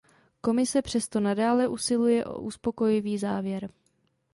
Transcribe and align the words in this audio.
Komise 0.41 0.81
přesto 0.81 1.19
nadále 1.19 1.67
usiluje 1.67 2.25
o 2.25 2.39
uspokojivý 2.41 3.17
závěr. 3.17 3.69